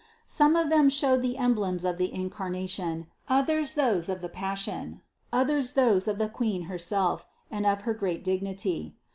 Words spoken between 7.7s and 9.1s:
her great dignity.